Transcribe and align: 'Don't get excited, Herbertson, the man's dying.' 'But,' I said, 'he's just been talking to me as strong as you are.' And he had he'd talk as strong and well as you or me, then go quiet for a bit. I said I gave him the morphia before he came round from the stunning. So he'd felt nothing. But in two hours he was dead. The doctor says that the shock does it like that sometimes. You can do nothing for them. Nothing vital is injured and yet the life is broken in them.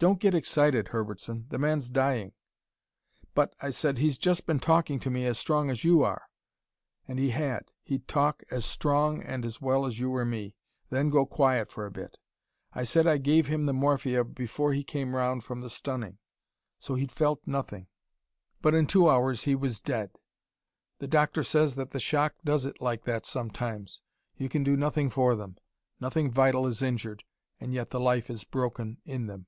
'Don't 0.00 0.20
get 0.20 0.32
excited, 0.32 0.86
Herbertson, 0.90 1.46
the 1.48 1.58
man's 1.58 1.90
dying.' 1.90 2.32
'But,' 3.34 3.56
I 3.60 3.70
said, 3.70 3.98
'he's 3.98 4.16
just 4.16 4.46
been 4.46 4.60
talking 4.60 5.00
to 5.00 5.10
me 5.10 5.24
as 5.26 5.40
strong 5.40 5.70
as 5.70 5.82
you 5.82 6.04
are.' 6.04 6.28
And 7.08 7.18
he 7.18 7.30
had 7.30 7.72
he'd 7.82 8.06
talk 8.06 8.44
as 8.48 8.64
strong 8.64 9.20
and 9.24 9.44
well 9.60 9.84
as 9.86 9.98
you 9.98 10.14
or 10.14 10.24
me, 10.24 10.54
then 10.88 11.10
go 11.10 11.26
quiet 11.26 11.72
for 11.72 11.84
a 11.84 11.90
bit. 11.90 12.16
I 12.72 12.84
said 12.84 13.08
I 13.08 13.16
gave 13.16 13.48
him 13.48 13.66
the 13.66 13.72
morphia 13.72 14.22
before 14.22 14.72
he 14.72 14.84
came 14.84 15.16
round 15.16 15.42
from 15.42 15.62
the 15.62 15.68
stunning. 15.68 16.18
So 16.78 16.94
he'd 16.94 17.10
felt 17.10 17.40
nothing. 17.44 17.88
But 18.62 18.76
in 18.76 18.86
two 18.86 19.10
hours 19.10 19.46
he 19.46 19.56
was 19.56 19.80
dead. 19.80 20.12
The 21.00 21.08
doctor 21.08 21.42
says 21.42 21.74
that 21.74 21.90
the 21.90 21.98
shock 21.98 22.36
does 22.44 22.66
it 22.66 22.80
like 22.80 23.02
that 23.02 23.26
sometimes. 23.26 24.00
You 24.36 24.48
can 24.48 24.62
do 24.62 24.76
nothing 24.76 25.10
for 25.10 25.34
them. 25.34 25.56
Nothing 25.98 26.30
vital 26.30 26.68
is 26.68 26.82
injured 26.82 27.24
and 27.58 27.74
yet 27.74 27.90
the 27.90 27.98
life 27.98 28.30
is 28.30 28.44
broken 28.44 28.98
in 29.04 29.26
them. 29.26 29.46